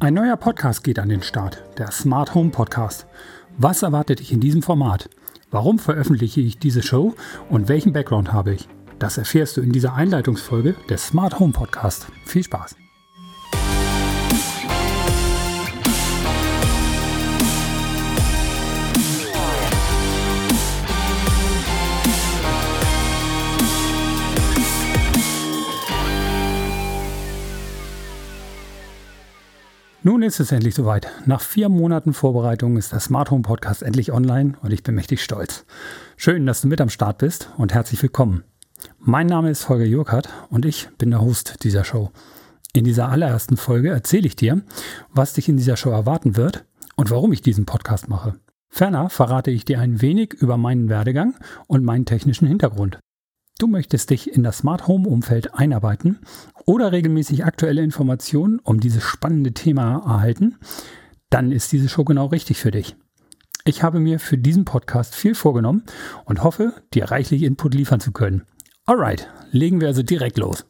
Ein 0.00 0.14
neuer 0.14 0.36
Podcast 0.36 0.84
geht 0.84 1.00
an 1.00 1.08
den 1.08 1.22
Start, 1.22 1.64
der 1.76 1.90
Smart 1.90 2.32
Home 2.32 2.50
Podcast. 2.50 3.08
Was 3.56 3.82
erwartet 3.82 4.20
dich 4.20 4.30
in 4.30 4.38
diesem 4.38 4.62
Format? 4.62 5.10
Warum 5.50 5.80
veröffentliche 5.80 6.40
ich 6.40 6.56
diese 6.56 6.84
Show 6.84 7.16
und 7.50 7.68
welchen 7.68 7.92
Background 7.92 8.32
habe 8.32 8.54
ich? 8.54 8.68
Das 9.00 9.18
erfährst 9.18 9.56
du 9.56 9.60
in 9.60 9.72
dieser 9.72 9.94
Einleitungsfolge 9.94 10.76
des 10.88 11.08
Smart 11.08 11.40
Home 11.40 11.52
Podcast. 11.52 12.06
Viel 12.24 12.44
Spaß! 12.44 12.76
Nun 30.08 30.22
ist 30.22 30.40
es 30.40 30.52
endlich 30.52 30.74
soweit. 30.74 31.06
Nach 31.26 31.42
vier 31.42 31.68
Monaten 31.68 32.14
Vorbereitung 32.14 32.78
ist 32.78 32.92
der 32.92 33.00
Smart 33.00 33.30
Home 33.30 33.42
Podcast 33.42 33.82
endlich 33.82 34.10
online 34.10 34.54
und 34.62 34.72
ich 34.72 34.82
bin 34.82 34.94
mächtig 34.94 35.22
stolz. 35.22 35.66
Schön, 36.16 36.46
dass 36.46 36.62
du 36.62 36.68
mit 36.68 36.80
am 36.80 36.88
Start 36.88 37.18
bist 37.18 37.50
und 37.58 37.74
herzlich 37.74 38.02
willkommen. 38.02 38.42
Mein 38.98 39.26
Name 39.26 39.50
ist 39.50 39.68
Holger 39.68 39.84
Jurkert 39.84 40.30
und 40.48 40.64
ich 40.64 40.88
bin 40.96 41.10
der 41.10 41.20
Host 41.20 41.62
dieser 41.62 41.84
Show. 41.84 42.10
In 42.72 42.84
dieser 42.84 43.10
allerersten 43.10 43.58
Folge 43.58 43.90
erzähle 43.90 44.26
ich 44.26 44.34
dir, 44.34 44.62
was 45.12 45.34
dich 45.34 45.46
in 45.50 45.58
dieser 45.58 45.76
Show 45.76 45.90
erwarten 45.90 46.38
wird 46.38 46.64
und 46.96 47.10
warum 47.10 47.30
ich 47.34 47.42
diesen 47.42 47.66
Podcast 47.66 48.08
mache. 48.08 48.32
Ferner 48.70 49.10
verrate 49.10 49.50
ich 49.50 49.66
dir 49.66 49.78
ein 49.78 50.00
wenig 50.00 50.32
über 50.32 50.56
meinen 50.56 50.88
Werdegang 50.88 51.34
und 51.66 51.84
meinen 51.84 52.06
technischen 52.06 52.48
Hintergrund. 52.48 52.98
Du 53.60 53.66
möchtest 53.66 54.10
dich 54.10 54.32
in 54.32 54.44
das 54.44 54.58
Smart 54.58 54.86
Home 54.86 55.08
Umfeld 55.08 55.52
einarbeiten 55.52 56.20
oder 56.64 56.92
regelmäßig 56.92 57.44
aktuelle 57.44 57.82
Informationen 57.82 58.60
um 58.60 58.78
dieses 58.78 59.02
spannende 59.02 59.52
Thema 59.52 59.94
erhalten, 60.06 60.58
dann 61.28 61.50
ist 61.50 61.72
diese 61.72 61.88
Show 61.88 62.04
genau 62.04 62.26
richtig 62.26 62.58
für 62.58 62.70
dich. 62.70 62.94
Ich 63.64 63.82
habe 63.82 63.98
mir 63.98 64.20
für 64.20 64.38
diesen 64.38 64.64
Podcast 64.64 65.16
viel 65.16 65.34
vorgenommen 65.34 65.82
und 66.24 66.44
hoffe, 66.44 66.72
dir 66.94 67.10
reichlich 67.10 67.42
Input 67.42 67.74
liefern 67.74 67.98
zu 67.98 68.12
können. 68.12 68.44
Alright, 68.86 69.28
legen 69.50 69.80
wir 69.80 69.88
also 69.88 70.04
direkt 70.04 70.38
los. 70.38 70.64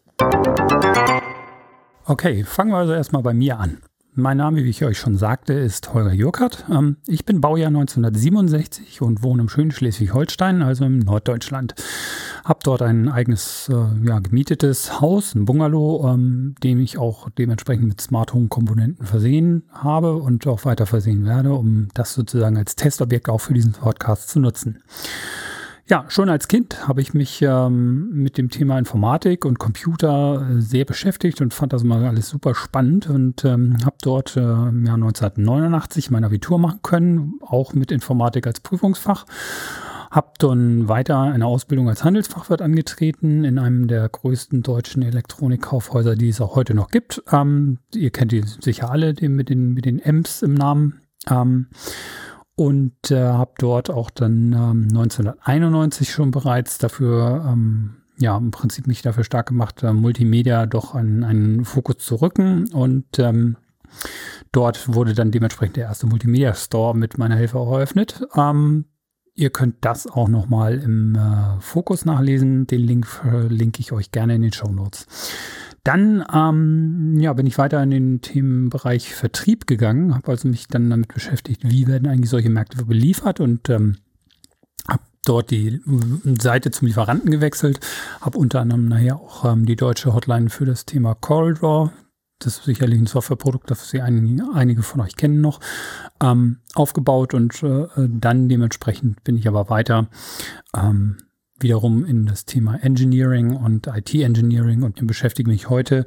Okay, 2.07 2.43
fangen 2.45 2.71
wir 2.71 2.79
also 2.79 2.95
erstmal 2.95 3.23
bei 3.23 3.35
mir 3.35 3.59
an. 3.59 3.83
Mein 4.15 4.39
Name, 4.39 4.65
wie 4.65 4.71
ich 4.71 4.83
euch 4.83 4.99
schon 4.99 5.17
sagte, 5.17 5.53
ist 5.53 5.93
Holger 5.95 6.15
Jurkert. 6.15 6.65
Ähm, 6.69 6.97
ich 7.07 7.25
bin 7.25 7.41
Baujahr 7.41 7.69
1967 7.69 9.03
und 9.03 9.23
wohne 9.23 9.43
im 9.43 9.49
schönen 9.49 9.71
Schleswig-Holstein, 9.71 10.63
also 10.63 10.87
im 10.87 10.99
Norddeutschland. 10.99 11.75
Hab 12.49 12.65
dort 12.65 12.81
ein 12.81 13.11
eigenes 13.11 13.69
äh, 13.69 14.07
ja, 14.07 14.21
gemietetes 14.21 15.03
Haus, 15.03 15.35
ein 15.35 15.45
Bungalow, 15.45 16.09
ähm, 16.09 16.55
dem 16.65 16.81
ich 16.81 16.97
auch 16.97 17.29
dementsprechend 17.29 17.87
mit 17.87 18.01
Smart 18.01 18.33
Home 18.33 18.49
Komponenten 18.49 19.05
versehen 19.05 19.65
habe 19.71 20.15
und 20.15 20.47
auch 20.47 20.65
weiter 20.65 20.87
versehen 20.87 21.27
werde, 21.27 21.53
um 21.53 21.89
das 21.93 22.15
sozusagen 22.15 22.57
als 22.57 22.75
Testobjekt 22.75 23.29
auch 23.29 23.43
für 23.43 23.53
diesen 23.53 23.73
Podcast 23.73 24.31
zu 24.31 24.41
nutzen. 24.41 24.79
Ja, 25.89 26.07
schon 26.09 26.31
als 26.31 26.49
Kind 26.49 26.89
habe 26.89 27.03
ich 27.03 27.13
mich 27.13 27.43
ähm, 27.43 28.09
mit 28.15 28.39
dem 28.39 28.49
Thema 28.49 28.79
Informatik 28.79 29.45
und 29.45 29.59
Computer 29.59 30.49
äh, 30.51 30.63
sehr 30.63 30.87
beschäftigt 30.87 31.43
und 31.43 31.53
fand 31.53 31.75
das 31.75 31.85
mal 31.85 32.03
alles 32.07 32.31
super 32.31 32.55
spannend 32.55 33.11
und 33.11 33.45
ähm, 33.45 33.77
habe 33.85 33.97
dort 34.01 34.39
äh, 34.39 34.41
im 34.41 34.87
Jahr 34.87 34.95
1989 34.95 36.11
mein 36.11 36.25
Abitur 36.25 36.59
machen 36.59 36.81
können, 36.83 37.35
auch 37.43 37.75
mit 37.75 37.93
Informatik 37.93 38.47
als 38.47 38.61
Prüfungsfach. 38.61 39.27
Habe 40.11 40.33
dann 40.39 40.89
weiter 40.89 41.21
eine 41.21 41.47
Ausbildung 41.47 41.89
als 41.89 42.05
Handelsfachwirt 42.05 42.63
angetreten 42.63 43.45
in 43.45 43.59
einem 43.59 43.89
der 43.89 44.09
größten 44.09 44.63
deutschen 44.63 45.03
Elektronikkaufhäuser, 45.03 46.17
die 46.17 46.31
es 46.31 46.41
auch 46.41 46.57
heute 46.57 46.75
noch 46.75 46.89
gibt. 46.89 47.23
Ähm, 47.31 47.79
ihr 47.95 48.11
kennt 48.11 48.33
die 48.33 48.43
sicher 48.43 48.91
alle, 48.91 49.15
den 49.15 49.35
mit 49.35 49.51
den, 49.51 49.75
mit 49.75 49.85
den 49.85 49.99
Ems 49.99 50.43
im 50.43 50.55
Namen. 50.55 51.03
Ähm, 51.29 51.69
und 52.59 53.13
äh, 53.13 53.23
habe 53.23 53.53
dort 53.59 53.89
auch 53.89 54.11
dann 54.11 54.53
ähm, 54.53 54.89
1991 54.89 56.11
schon 56.11 56.33
bereits 56.33 56.79
dafür, 56.79 57.45
ähm, 57.47 57.99
ja, 58.19 58.37
im 58.37 58.51
Prinzip 58.51 58.89
mich 58.89 59.01
dafür 59.01 59.23
stark 59.23 59.47
gemacht, 59.47 59.85
äh, 59.85 59.93
Multimedia 59.93 60.67
doch 60.67 60.95
an 60.95 61.23
einen 61.23 61.65
Fokus 61.65 61.99
zu 61.99 62.17
rücken 62.17 62.69
und 62.73 63.21
ähm, 63.21 63.59
dort 64.51 64.93
wurde 64.93 65.15
dann 65.15 65.31
dementsprechend 65.31 65.77
der 65.77 65.85
erste 65.85 66.09
Multimedia 66.09 66.53
Store 66.55 66.97
mit 66.97 67.17
meiner 67.17 67.37
Hilfe 67.37 67.59
auch 67.59 67.73
eröffnet. 67.73 68.27
Ähm, 68.35 68.87
ihr 69.39 69.51
könnt 69.51 69.77
das 69.83 70.07
auch 70.07 70.29
nochmal 70.29 70.79
im 70.79 71.15
äh, 71.15 71.61
Fokus 71.61 72.05
nachlesen. 72.05 72.67
Den 72.67 72.81
Link 72.81 73.07
verlinke 73.07 73.81
ich 73.81 73.93
euch 73.93 74.11
gerne 74.11 74.35
in 74.35 74.43
den 74.43 74.53
Show 74.53 74.69
Notes. 74.69 75.07
Dann 75.85 76.25
ähm, 76.33 77.19
ja, 77.21 77.33
bin 77.33 77.47
ich 77.47 77.57
weiter 77.57 77.83
in 77.83 77.91
den 77.91 78.21
Themenbereich 78.21 79.15
Vertrieb 79.15 79.67
gegangen, 79.67 80.15
habe 80.15 80.29
also 80.33 80.49
mich 80.49 80.67
dann 80.67 80.91
damit 80.91 81.15
beschäftigt, 81.15 81.63
wie 81.65 81.87
werden 81.87 82.09
eigentlich 82.09 82.31
solche 82.31 82.51
Märkte 82.51 82.85
beliefert 82.85 83.39
und 83.39 83.71
ähm, 83.71 83.97
habe 84.89 85.03
dort 85.25 85.51
die 85.51 85.81
Seite 86.41 86.73
zum 86.73 86.89
Lieferanten 86.89 87.31
gewechselt, 87.31 87.79
habe 88.21 88.39
unter 88.39 88.61
anderem 88.61 88.89
nachher 88.89 89.17
auch 89.17 89.45
ähm, 89.45 89.67
die 89.67 89.77
deutsche 89.77 90.13
Hotline 90.13 90.51
für 90.51 90.67
das 90.67 90.85
Thema 90.85 91.15
CorelDRAW, 91.15 91.91
das 92.39 92.59
ist 92.59 92.65
sicherlich 92.65 93.01
ein 93.01 93.07
Softwareprodukt, 93.07 93.71
das 93.71 93.89
Sie 93.91 94.01
einige, 94.01 94.45
einige 94.55 94.83
von 94.83 95.01
euch 95.01 95.17
kennen 95.17 95.41
noch, 95.41 95.61
ähm, 96.23 96.59
aufgebaut 96.75 97.35
und 97.35 97.63
äh, 97.63 97.87
dann 97.97 98.49
dementsprechend 98.49 99.23
bin 99.25 99.37
ich 99.37 99.49
aber 99.49 99.69
weiter 99.71 100.09
ähm, 100.77 101.19
wiederum 101.61 102.05
in 102.05 102.27
das 102.27 102.45
Thema 102.45 102.77
Engineering 102.83 103.57
und 103.57 103.87
IT-Engineering 103.87 104.83
und 104.83 105.07
beschäftige 105.07 105.51
mich 105.51 105.69
heute 105.69 106.05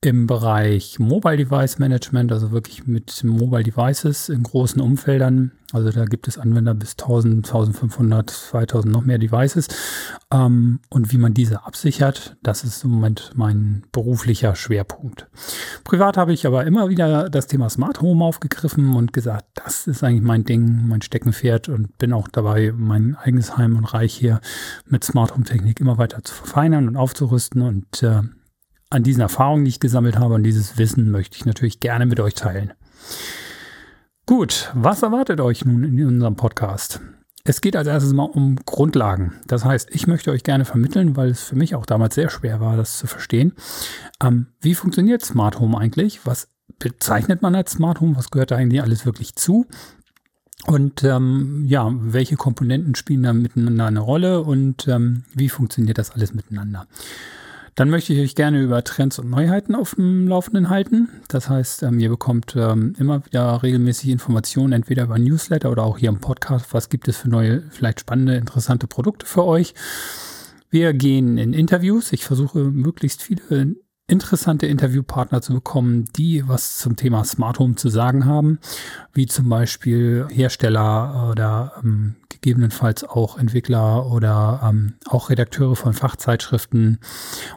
im 0.00 0.26
Bereich 0.26 0.98
Mobile 0.98 1.36
Device 1.36 1.78
Management, 1.78 2.30
also 2.30 2.52
wirklich 2.52 2.86
mit 2.86 3.24
Mobile 3.24 3.64
Devices 3.64 4.28
in 4.28 4.42
großen 4.44 4.80
Umfeldern. 4.80 5.52
Also 5.72 5.90
da 5.90 6.04
gibt 6.04 6.28
es 6.28 6.38
Anwender 6.38 6.74
bis 6.74 6.92
1000, 6.92 7.44
1500, 7.44 8.30
2000 8.30 8.92
noch 8.92 9.04
mehr 9.04 9.18
Devices. 9.18 9.66
Ähm, 10.32 10.78
und 10.90 11.12
wie 11.12 11.18
man 11.18 11.34
diese 11.34 11.64
absichert, 11.64 12.36
das 12.42 12.62
ist 12.62 12.84
im 12.84 12.90
Moment 12.90 13.32
mein 13.34 13.82
beruflicher 13.90 14.54
Schwerpunkt. 14.54 15.26
Privat 15.82 16.16
habe 16.16 16.32
ich 16.32 16.46
aber 16.46 16.64
immer 16.66 16.88
wieder 16.88 17.28
das 17.28 17.48
Thema 17.48 17.68
Smart 17.68 18.00
Home 18.00 18.24
aufgegriffen 18.24 18.94
und 18.94 19.12
gesagt, 19.12 19.46
das 19.54 19.88
ist 19.88 20.04
eigentlich 20.04 20.22
mein 20.22 20.44
Ding, 20.44 20.86
mein 20.86 21.02
Steckenpferd 21.02 21.68
und 21.68 21.98
bin 21.98 22.12
auch 22.12 22.28
dabei, 22.28 22.72
mein 22.76 23.16
eigenes 23.16 23.56
Heim 23.56 23.76
und 23.76 23.86
Reich 23.86 24.14
hier 24.14 24.40
mit 24.86 25.04
Smart 25.04 25.34
Home 25.34 25.44
Technik 25.44 25.80
immer 25.80 25.98
weiter 25.98 26.22
zu 26.22 26.34
verfeinern 26.34 26.88
und 26.88 26.96
aufzurüsten 26.96 27.62
und 27.62 28.02
äh, 28.02 28.22
an 28.90 29.02
diesen 29.02 29.20
Erfahrungen, 29.20 29.64
die 29.64 29.70
ich 29.70 29.80
gesammelt 29.80 30.18
habe 30.18 30.34
und 30.34 30.42
dieses 30.42 30.78
Wissen 30.78 31.10
möchte 31.10 31.36
ich 31.36 31.44
natürlich 31.44 31.80
gerne 31.80 32.06
mit 32.06 32.20
euch 32.20 32.34
teilen. 32.34 32.72
Gut, 34.26 34.72
was 34.74 35.02
erwartet 35.02 35.40
euch 35.40 35.64
nun 35.64 35.84
in 35.84 36.06
unserem 36.06 36.36
Podcast? 36.36 37.00
Es 37.44 37.60
geht 37.60 37.76
als 37.76 37.86
erstes 37.86 38.12
mal 38.12 38.24
um 38.24 38.56
Grundlagen. 38.66 39.34
Das 39.46 39.64
heißt, 39.64 39.90
ich 39.92 40.08
möchte 40.08 40.32
euch 40.32 40.42
gerne 40.42 40.64
vermitteln, 40.64 41.16
weil 41.16 41.30
es 41.30 41.42
für 41.42 41.54
mich 41.54 41.76
auch 41.76 41.86
damals 41.86 42.16
sehr 42.16 42.28
schwer 42.28 42.58
war, 42.58 42.76
das 42.76 42.98
zu 42.98 43.06
verstehen. 43.06 43.52
Ähm, 44.20 44.48
wie 44.60 44.74
funktioniert 44.74 45.24
Smart 45.24 45.60
Home 45.60 45.78
eigentlich? 45.78 46.26
Was 46.26 46.48
bezeichnet 46.80 47.42
man 47.42 47.54
als 47.54 47.72
Smart 47.72 48.00
Home? 48.00 48.16
Was 48.16 48.32
gehört 48.32 48.50
da 48.50 48.56
eigentlich 48.56 48.82
alles 48.82 49.06
wirklich 49.06 49.36
zu? 49.36 49.66
Und 50.64 51.04
ähm, 51.04 51.64
ja, 51.66 51.92
welche 51.94 52.36
Komponenten 52.36 52.94
spielen 52.94 53.22
da 53.22 53.32
miteinander 53.32 53.86
eine 53.86 54.00
Rolle 54.00 54.42
und 54.42 54.88
ähm, 54.88 55.24
wie 55.34 55.48
funktioniert 55.48 55.98
das 55.98 56.10
alles 56.10 56.34
miteinander? 56.34 56.86
Dann 57.76 57.90
möchte 57.90 58.14
ich 58.14 58.20
euch 58.20 58.34
gerne 58.34 58.62
über 58.62 58.82
Trends 58.82 59.18
und 59.18 59.28
Neuheiten 59.28 59.74
auf 59.74 59.96
dem 59.96 60.26
Laufenden 60.26 60.70
halten. 60.70 61.10
Das 61.28 61.50
heißt, 61.50 61.82
ähm, 61.82 62.00
ihr 62.00 62.08
bekommt 62.08 62.56
ähm, 62.56 62.94
immer 62.98 63.24
wieder 63.26 63.62
regelmäßig 63.62 64.08
Informationen, 64.08 64.72
entweder 64.72 65.04
über 65.04 65.18
Newsletter 65.18 65.70
oder 65.70 65.82
auch 65.82 65.98
hier 65.98 66.08
im 66.08 66.20
Podcast. 66.20 66.72
Was 66.72 66.88
gibt 66.88 67.06
es 67.06 67.18
für 67.18 67.28
neue, 67.28 67.62
vielleicht 67.70 68.00
spannende, 68.00 68.36
interessante 68.36 68.86
Produkte 68.86 69.26
für 69.26 69.44
euch? 69.44 69.74
Wir 70.70 70.94
gehen 70.94 71.36
in 71.36 71.52
Interviews. 71.52 72.12
Ich 72.12 72.24
versuche 72.24 72.60
möglichst 72.60 73.22
viele 73.22 73.76
interessante 74.08 74.66
Interviewpartner 74.66 75.42
zu 75.42 75.54
bekommen, 75.54 76.04
die 76.16 76.46
was 76.46 76.78
zum 76.78 76.96
Thema 76.96 77.24
Smart 77.24 77.58
Home 77.58 77.74
zu 77.74 77.88
sagen 77.88 78.24
haben, 78.24 78.60
wie 79.12 79.26
zum 79.26 79.48
Beispiel 79.48 80.26
Hersteller 80.30 81.30
oder 81.30 81.72
ähm, 81.82 82.14
gegebenenfalls 82.28 83.02
auch 83.02 83.38
Entwickler 83.38 84.10
oder 84.10 84.60
ähm, 84.62 84.94
auch 85.06 85.30
Redakteure 85.30 85.74
von 85.74 85.92
Fachzeitschriften 85.92 86.98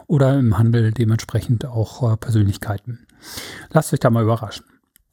oder 0.06 0.38
im 0.38 0.58
Handel 0.58 0.90
dementsprechend 0.90 1.66
auch 1.66 2.12
äh, 2.12 2.16
Persönlichkeiten. 2.16 3.06
Lasst 3.70 3.92
euch 3.92 4.00
da 4.00 4.10
mal 4.10 4.24
überraschen. 4.24 4.64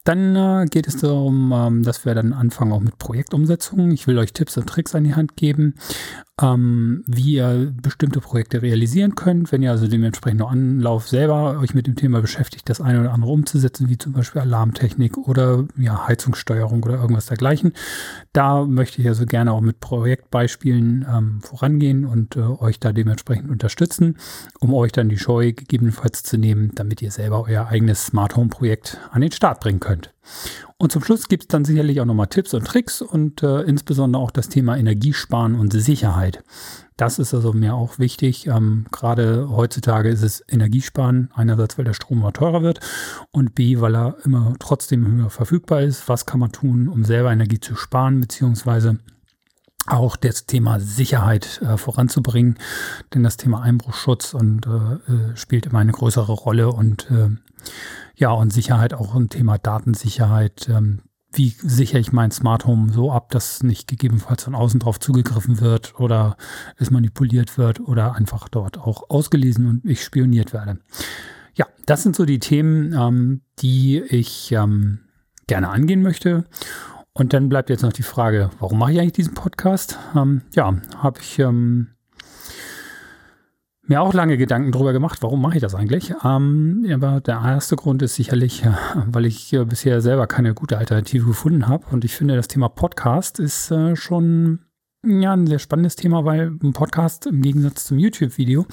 Dann 0.07 0.37
äh, 0.37 0.65
geht 0.67 0.87
es 0.87 0.97
darum, 0.97 1.51
ähm, 1.53 1.83
dass 1.83 2.05
wir 2.05 2.15
dann 2.15 2.31
anfangen 2.31 2.71
auch 2.71 2.79
mit 2.79 2.97
Projektumsetzungen. 2.97 3.91
Ich 3.91 4.07
will 4.07 4.17
euch 4.17 4.31
Tipps 4.31 4.57
und 4.57 4.67
Tricks 4.67 4.95
an 4.95 5.03
die 5.03 5.15
Hand 5.15 5.35
geben, 5.35 5.75
ähm, 6.41 7.03
wie 7.07 7.35
ihr 7.35 7.73
bestimmte 7.81 8.19
Projekte 8.19 8.61
realisieren 8.61 9.15
könnt. 9.15 9.51
Wenn 9.51 9.63
ihr 9.63 9.71
also 9.71 9.87
dementsprechend 9.87 10.39
noch 10.39 10.51
Anlauf 10.51 11.07
selber 11.07 11.59
euch 11.59 11.73
mit 11.73 11.87
dem 11.87 11.95
Thema 11.95 12.21
beschäftigt, 12.21 12.69
das 12.69 12.79
eine 12.79 13.01
oder 13.01 13.13
andere 13.13 13.31
umzusetzen, 13.31 13.89
wie 13.89 13.97
zum 13.97 14.13
Beispiel 14.13 14.41
Alarmtechnik 14.41 15.17
oder 15.17 15.65
ja, 15.77 16.07
Heizungssteuerung 16.07 16.83
oder 16.83 16.95
irgendwas 16.95 17.25
dergleichen. 17.25 17.73
Da 18.33 18.65
möchte 18.65 19.01
ich 19.01 19.07
also 19.07 19.25
gerne 19.25 19.51
auch 19.51 19.61
mit 19.61 19.79
Projektbeispielen 19.79 21.05
ähm, 21.11 21.41
vorangehen 21.41 22.05
und 22.05 22.35
äh, 22.35 22.41
euch 22.41 22.79
da 22.79 22.93
dementsprechend 22.93 23.49
unterstützen, 23.49 24.17
um 24.59 24.73
euch 24.73 24.91
dann 24.91 25.09
die 25.09 25.17
Scheu 25.17 25.53
gegebenenfalls 25.53 26.23
zu 26.23 26.37
nehmen, 26.37 26.71
damit 26.75 27.01
ihr 27.01 27.11
selber 27.11 27.45
euer 27.47 27.67
eigenes 27.67 28.05
Smart 28.05 28.35
Home 28.35 28.49
Projekt 28.49 28.99
an 29.11 29.21
den 29.21 29.31
Start 29.31 29.59
bringen 29.59 29.79
könnt. 29.79 30.13
Und 30.77 30.91
zum 30.91 31.03
Schluss 31.03 31.27
gibt 31.27 31.43
es 31.43 31.47
dann 31.47 31.65
sicherlich 31.65 32.01
auch 32.01 32.05
nochmal 32.05 32.27
Tipps 32.27 32.53
und 32.53 32.65
Tricks 32.65 33.01
und 33.01 33.41
äh, 33.43 33.61
insbesondere 33.61 34.21
auch 34.21 34.31
das 34.31 34.49
Thema 34.49 34.77
Energiesparen 34.77 35.55
und 35.55 35.73
Sicherheit. 35.73 36.43
Das 36.97 37.19
ist 37.19 37.33
also 37.33 37.53
mir 37.53 37.75
auch 37.75 37.99
wichtig. 37.99 38.47
Ähm, 38.47 38.85
Gerade 38.91 39.49
heutzutage 39.49 40.09
ist 40.09 40.23
es 40.23 40.43
Energiesparen. 40.47 41.29
Einerseits, 41.33 41.77
weil 41.77 41.85
der 41.85 41.93
Strom 41.93 42.19
immer 42.19 42.33
teurer 42.33 42.63
wird 42.63 42.79
und 43.31 43.55
B, 43.55 43.79
weil 43.79 43.95
er 43.95 44.17
immer 44.23 44.55
trotzdem 44.59 45.05
höher 45.07 45.29
verfügbar 45.29 45.81
ist. 45.81 46.09
Was 46.09 46.25
kann 46.25 46.39
man 46.39 46.51
tun, 46.51 46.87
um 46.87 47.05
selber 47.05 47.31
Energie 47.31 47.59
zu 47.59 47.75
sparen, 47.75 48.19
beziehungsweise 48.19 48.97
auch 49.87 50.15
das 50.15 50.45
Thema 50.45 50.79
Sicherheit 50.79 51.61
äh, 51.61 51.77
voranzubringen, 51.77 52.57
denn 53.13 53.23
das 53.23 53.37
Thema 53.37 53.61
Einbruchschutz 53.61 54.33
und 54.33 54.67
äh, 54.67 54.69
äh 54.69 55.35
spielt 55.35 55.65
immer 55.65 55.79
eine 55.79 55.93
größere 55.93 56.33
Rolle 56.33 56.71
und 56.71 57.09
äh, 57.09 57.29
ja, 58.17 58.31
und 58.31 58.51
Sicherheit 58.51 58.93
auch 58.93 59.15
ein 59.15 59.29
Thema 59.29 59.57
Datensicherheit. 59.57 60.67
Ähm, 60.69 61.01
wie 61.33 61.49
sichere 61.49 61.99
ich 61.99 62.11
mein 62.11 62.31
Smart 62.31 62.65
Home 62.65 62.91
so 62.91 63.11
ab, 63.11 63.29
dass 63.29 63.61
nicht 63.61 63.87
gegebenenfalls 63.87 64.43
von 64.43 64.55
außen 64.55 64.79
drauf 64.79 64.99
zugegriffen 64.99 65.59
wird 65.61 65.99
oder 65.99 66.35
es 66.77 66.89
manipuliert 66.89 67.57
wird 67.57 67.79
oder 67.79 68.15
einfach 68.15 68.49
dort 68.49 68.77
auch 68.79 69.09
ausgelesen 69.09 69.67
und 69.67 69.85
ich 69.85 70.03
spioniert 70.03 70.53
werde. 70.53 70.79
Ja, 71.53 71.67
das 71.85 72.03
sind 72.03 72.15
so 72.15 72.25
die 72.25 72.39
Themen, 72.39 72.93
ähm, 72.93 73.41
die 73.59 73.99
ich 73.99 74.51
ähm, 74.51 74.99
gerne 75.47 75.69
angehen 75.69 76.01
möchte. 76.01 76.45
Und 77.13 77.33
dann 77.33 77.49
bleibt 77.49 77.69
jetzt 77.69 77.81
noch 77.83 77.93
die 77.93 78.03
Frage, 78.03 78.49
warum 78.59 78.79
mache 78.79 78.93
ich 78.93 78.99
eigentlich 78.99 79.13
diesen 79.13 79.33
Podcast? 79.33 79.97
Ähm, 80.15 80.43
ja, 80.55 80.75
habe 80.97 81.19
ich 81.19 81.39
ähm, 81.39 81.87
mir 83.89 84.01
auch 84.01 84.13
lange 84.13 84.37
Gedanken 84.37 84.71
darüber 84.71 84.93
gemacht, 84.93 85.19
warum 85.21 85.41
mache 85.41 85.55
ich 85.55 85.61
das 85.61 85.75
eigentlich. 85.75 86.13
Ähm, 86.23 86.85
aber 86.91 87.21
der 87.21 87.35
erste 87.35 87.75
Grund 87.75 88.01
ist 88.01 88.15
sicherlich, 88.15 88.63
weil 89.07 89.25
ich 89.25 89.53
äh, 89.53 89.65
bisher 89.65 90.01
selber 90.01 90.27
keine 90.27 90.53
gute 90.53 90.77
Alternative 90.77 91.25
gefunden 91.25 91.67
habe. 91.67 91.85
Und 91.91 92.05
ich 92.05 92.15
finde, 92.15 92.35
das 92.35 92.47
Thema 92.47 92.69
Podcast 92.69 93.39
ist 93.39 93.71
äh, 93.71 93.95
schon 93.95 94.59
ja, 95.05 95.33
ein 95.33 95.47
sehr 95.47 95.59
spannendes 95.59 95.95
Thema, 95.95 96.25
weil 96.25 96.51
ein 96.61 96.73
Podcast 96.73 97.27
im 97.27 97.41
Gegensatz 97.41 97.85
zum 97.85 97.97
YouTube-Video 97.99 98.65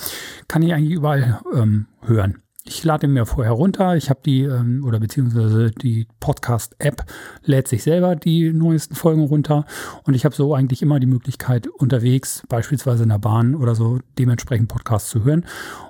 kann 0.49 0.63
ich 0.63 0.73
eigentlich 0.73 0.93
überall 0.93 1.41
ähm, 1.55 1.87
hören. 2.03 2.43
Ich 2.67 2.83
lade 2.83 3.09
mir 3.09 3.27
vorher 3.27 3.53
runter. 3.53 3.95
Ich 3.95 4.09
habe 4.09 4.21
die, 4.25 4.43
ähm, 4.43 4.85
oder 4.87 4.99
beziehungsweise 4.99 5.71
die 5.71 6.09
Podcast-App 6.19 7.05
lädt 7.43 7.69
sich 7.69 7.83
selber 7.83 8.17
die 8.17 8.55
neuesten 8.55 8.95
Folgen 8.95 9.25
runter. 9.25 9.67
Und 10.05 10.15
ich 10.15 10.25
habe 10.25 10.35
so 10.35 10.55
eigentlich 10.55 10.81
immer 10.81 10.99
die 10.99 11.07
Möglichkeit, 11.07 11.67
unterwegs, 11.67 12.43
beispielsweise 12.49 13.03
in 13.03 13.11
der 13.11 13.19
Bahn 13.19 13.55
oder 13.55 13.75
so, 13.75 14.01
dementsprechend 14.19 14.69
Podcasts 14.69 15.11
zu 15.11 15.25
hören. 15.25 15.45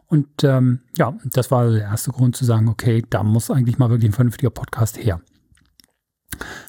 Und 0.09 0.43
ähm, 0.43 0.81
ja, 0.99 1.17
das 1.25 1.53
war 1.53 1.71
der 1.71 1.83
erste 1.83 2.11
Grund 2.11 2.35
zu 2.35 2.45
sagen, 2.45 2.69
okay, 2.69 3.05
da 3.09 3.23
muss 3.23 3.53
eigentlich 3.53 3.79
mal 3.79 3.91
wirklich 3.91 4.11
ein 4.11 4.15
vernünftiger 4.15 4.51
Podcast 4.51 4.99
her. 4.99 5.21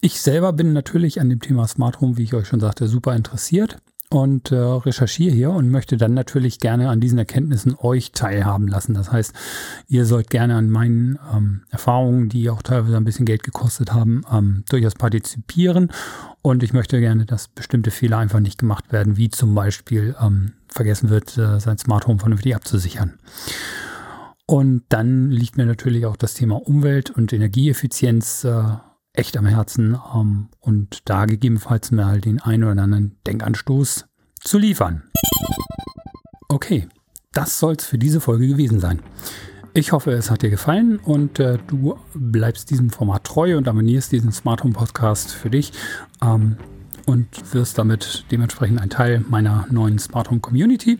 Ich 0.01 0.21
selber 0.21 0.53
bin 0.53 0.73
natürlich 0.73 1.19
an 1.19 1.29
dem 1.29 1.39
Thema 1.39 1.67
Smart 1.67 1.99
Home, 1.99 2.17
wie 2.17 2.23
ich 2.23 2.35
euch 2.35 2.47
schon 2.47 2.59
sagte, 2.59 2.87
super 2.87 3.15
interessiert 3.15 3.79
und 4.09 4.51
äh, 4.51 4.55
recherchiere 4.55 5.33
hier 5.33 5.49
und 5.51 5.69
möchte 5.69 5.97
dann 5.97 6.13
natürlich 6.13 6.59
gerne 6.59 6.89
an 6.89 7.01
diesen 7.01 7.17
Erkenntnissen 7.17 7.75
euch 7.77 8.11
teilhaben 8.11 8.67
lassen. 8.67 8.93
Das 8.93 9.11
heißt, 9.11 9.33
ihr 9.87 10.05
sollt 10.05 10.29
gerne 10.29 10.55
an 10.55 10.69
meinen 10.69 11.17
ähm, 11.33 11.61
Erfahrungen, 11.69 12.29
die 12.29 12.49
auch 12.49 12.61
teilweise 12.61 12.97
ein 12.97 13.03
bisschen 13.03 13.25
Geld 13.25 13.43
gekostet 13.43 13.93
haben, 13.93 14.21
ähm, 14.31 14.63
durchaus 14.69 14.93
partizipieren. 14.93 15.91
Und 16.41 16.61
ich 16.61 16.73
möchte 16.73 16.99
gerne, 16.99 17.25
dass 17.25 17.47
bestimmte 17.47 17.89
Fehler 17.89 18.19
einfach 18.19 18.39
nicht 18.39 18.59
gemacht 18.59 18.91
werden, 18.91 19.17
wie 19.17 19.29
zum 19.29 19.55
Beispiel 19.55 20.15
ähm, 20.21 20.53
vergessen 20.67 21.09
wird, 21.09 21.37
äh, 21.37 21.59
sein 21.59 21.77
Smart 21.77 22.05
Home 22.05 22.19
vernünftig 22.19 22.55
abzusichern. 22.55 23.13
Und 24.45 24.83
dann 24.89 25.31
liegt 25.31 25.57
mir 25.57 25.65
natürlich 25.65 26.05
auch 26.05 26.15
das 26.15 26.35
Thema 26.35 26.55
Umwelt 26.55 27.09
und 27.09 27.33
Energieeffizienz 27.33 28.43
äh, 28.43 28.63
echt 29.17 29.37
am 29.37 29.45
Herzen 29.45 29.97
ähm, 30.13 30.49
und 30.59 31.09
da 31.09 31.25
gegebenenfalls 31.25 31.91
mir 31.91 32.05
halt 32.05 32.25
den 32.25 32.41
einen 32.41 32.63
oder 32.63 32.81
anderen 32.81 33.17
Denkanstoß 33.25 34.05
zu 34.39 34.57
liefern. 34.57 35.03
Okay, 36.47 36.87
das 37.33 37.59
soll 37.59 37.75
es 37.77 37.85
für 37.85 37.97
diese 37.97 38.21
Folge 38.21 38.47
gewesen 38.47 38.79
sein. 38.79 39.01
Ich 39.73 39.91
hoffe, 39.91 40.11
es 40.11 40.31
hat 40.31 40.41
dir 40.41 40.49
gefallen 40.49 40.99
und 40.99 41.39
äh, 41.39 41.57
du 41.67 41.99
bleibst 42.13 42.69
diesem 42.69 42.91
Format 42.91 43.25
treu 43.25 43.57
und 43.57 43.67
abonnierst 43.67 44.11
diesen 44.11 44.31
Smart 44.31 44.63
Home 44.63 44.73
Podcast 44.73 45.31
für 45.31 45.49
dich 45.49 45.73
ähm, 46.21 46.55
und 47.05 47.53
wirst 47.53 47.77
damit 47.77 48.23
dementsprechend 48.31 48.79
ein 48.79 48.89
Teil 48.89 49.25
meiner 49.27 49.67
neuen 49.69 49.99
Smart 49.99 50.29
Home 50.29 50.39
Community. 50.39 50.99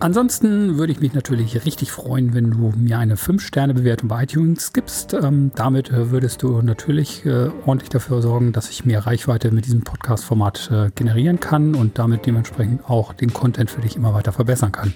Ansonsten 0.00 0.78
würde 0.78 0.92
ich 0.92 1.00
mich 1.00 1.12
natürlich 1.12 1.64
richtig 1.64 1.90
freuen, 1.90 2.32
wenn 2.32 2.52
du 2.52 2.72
mir 2.76 2.98
eine 2.98 3.16
5-Sterne-Bewertung 3.16 4.08
bei 4.08 4.22
iTunes 4.22 4.72
gibst. 4.72 5.12
Ähm, 5.12 5.50
damit 5.56 5.90
äh, 5.90 6.10
würdest 6.10 6.42
du 6.42 6.62
natürlich 6.62 7.26
äh, 7.26 7.50
ordentlich 7.66 7.88
dafür 7.88 8.22
sorgen, 8.22 8.52
dass 8.52 8.70
ich 8.70 8.84
mehr 8.84 9.06
Reichweite 9.06 9.50
mit 9.50 9.66
diesem 9.66 9.82
Podcast-Format 9.82 10.70
äh, 10.72 10.90
generieren 10.94 11.40
kann 11.40 11.74
und 11.74 11.98
damit 11.98 12.26
dementsprechend 12.26 12.88
auch 12.88 13.12
den 13.12 13.32
Content 13.32 13.70
für 13.70 13.80
dich 13.80 13.96
immer 13.96 14.14
weiter 14.14 14.32
verbessern 14.32 14.70
kann. 14.70 14.94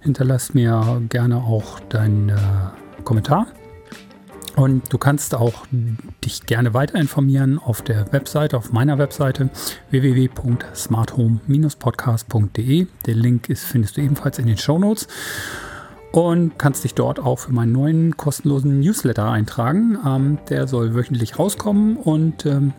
Hinterlass 0.00 0.54
mir 0.54 1.02
gerne 1.08 1.36
auch 1.36 1.78
deinen 1.78 2.30
äh, 2.30 2.34
Kommentar 3.04 3.46
und 4.56 4.92
du 4.92 4.98
kannst 4.98 5.34
auch 5.34 5.64
dich 6.24 6.46
gerne 6.46 6.74
weiter 6.74 6.96
informieren 6.96 7.58
auf 7.58 7.80
der 7.82 8.12
Webseite, 8.12 8.58
auf 8.58 8.72
meiner 8.72 8.98
Webseite 8.98 9.50
www.smarthome-podcast.de. 9.90 12.86
Der 13.06 13.14
Link 13.14 13.48
ist, 13.48 13.64
findest 13.64 13.96
du 13.96 14.02
ebenfalls 14.02 14.38
in 14.38 14.46
den 14.46 14.58
Show 14.58 14.78
Notes. 14.78 15.08
Und 16.12 16.58
kannst 16.58 16.84
dich 16.84 16.94
dort 16.94 17.18
auch 17.20 17.38
für 17.38 17.52
meinen 17.52 17.72
neuen 17.72 18.18
kostenlosen 18.18 18.80
Newsletter 18.80 19.30
eintragen. 19.30 19.96
Ähm, 20.06 20.36
der 20.50 20.66
soll 20.66 20.94
wöchentlich 20.94 21.38
rauskommen 21.38 21.96
und 21.96 22.44
ähm, 22.44 22.74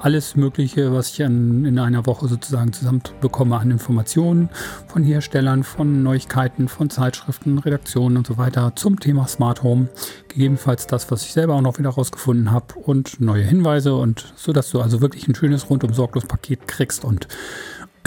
alles 0.00 0.34
Mögliche, 0.36 0.92
was 0.92 1.12
ich 1.12 1.24
an, 1.24 1.64
in 1.64 1.78
einer 1.78 2.06
Woche 2.06 2.28
sozusagen 2.28 2.72
zusammenbekomme 2.72 3.58
an 3.58 3.70
Informationen 3.70 4.48
von 4.86 5.04
Herstellern, 5.04 5.62
von 5.62 6.02
Neuigkeiten, 6.02 6.68
von 6.68 6.90
Zeitschriften, 6.90 7.58
Redaktionen 7.58 8.16
und 8.16 8.26
so 8.26 8.38
weiter 8.38 8.72
zum 8.76 8.98
Thema 8.98 9.28
Smart 9.28 9.62
Home. 9.62 9.88
Gegebenenfalls 10.28 10.86
das, 10.86 11.10
was 11.10 11.22
ich 11.22 11.32
selber 11.32 11.54
auch 11.54 11.60
noch 11.60 11.78
wieder 11.78 11.90
rausgefunden 11.90 12.50
habe 12.50 12.74
und 12.74 13.20
neue 13.20 13.44
Hinweise 13.44 13.94
und 13.94 14.32
so, 14.36 14.52
dass 14.52 14.70
du 14.70 14.80
also 14.80 15.00
wirklich 15.00 15.28
ein 15.28 15.34
schönes 15.34 15.68
rundum 15.68 15.92
sorglos 15.92 16.24
Paket 16.24 16.66
kriegst 16.66 17.04
und 17.04 17.28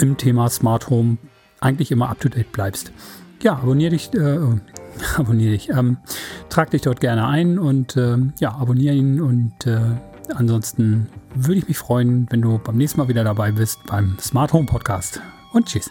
im 0.00 0.16
Thema 0.16 0.48
Smart 0.50 0.90
Home 0.90 1.18
eigentlich 1.60 1.92
immer 1.92 2.10
up 2.10 2.20
to 2.20 2.28
date 2.28 2.50
bleibst. 2.52 2.92
Ja, 3.42 3.54
abonniere 3.54 3.90
dich, 3.90 4.12
äh, 4.14 4.38
abonniere 5.16 5.52
dich, 5.52 5.70
ähm, 5.70 5.98
trag 6.48 6.70
dich 6.70 6.82
dort 6.82 7.00
gerne 7.00 7.26
ein 7.26 7.58
und 7.58 7.96
äh, 7.96 8.16
ja, 8.40 8.54
abonniere 8.54 8.94
ihn 8.94 9.20
und 9.20 9.66
äh, 9.66 9.80
Ansonsten 10.34 11.08
würde 11.34 11.58
ich 11.58 11.68
mich 11.68 11.78
freuen, 11.78 12.26
wenn 12.30 12.42
du 12.42 12.58
beim 12.58 12.76
nächsten 12.76 12.98
Mal 12.98 13.08
wieder 13.08 13.24
dabei 13.24 13.52
bist 13.52 13.78
beim 13.86 14.16
Smart 14.18 14.52
Home 14.52 14.66
Podcast. 14.66 15.20
Und 15.52 15.66
tschüss. 15.66 15.90